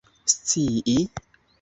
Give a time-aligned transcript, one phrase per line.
[0.33, 0.97] scii